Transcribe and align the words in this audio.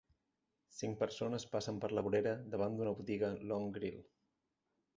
Cinc 0.77 0.97
persones 1.01 1.45
passen 1.51 1.77
per 1.85 1.91
la 1.97 2.05
vorera 2.09 2.33
davant 2.55 2.81
una 2.85 2.97
botiga 3.03 3.33
LoungeGrill. 3.53 4.05